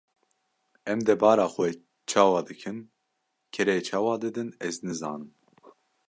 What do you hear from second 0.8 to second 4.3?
Em debara xwe çawa dikin, kirê çawa